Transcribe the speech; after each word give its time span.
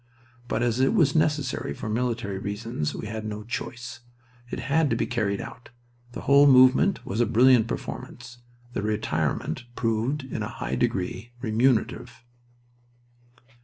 But 0.47 0.63
as 0.63 0.79
it 0.79 0.95
was 0.95 1.13
necessary 1.13 1.75
for 1.75 1.87
military 1.87 2.39
reasons 2.39 2.95
we 2.95 3.05
had 3.05 3.23
no 3.23 3.43
choice. 3.43 3.99
It 4.49 4.61
had 4.61 4.89
to 4.89 4.95
be 4.95 5.05
carried 5.05 5.39
out... 5.39 5.69
The 6.13 6.21
whole 6.21 6.47
movement 6.47 7.05
was 7.05 7.21
a 7.21 7.27
brilliant 7.27 7.67
performance... 7.67 8.39
The 8.73 8.81
retirement 8.81 9.65
proved 9.75 10.23
in 10.23 10.41
a 10.41 10.49
high 10.57 10.73
degree 10.73 11.33
remunerative." 11.39 12.23